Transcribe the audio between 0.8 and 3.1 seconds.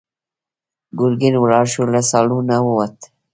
ګرګين ولاړ شو، له سالونه ووت.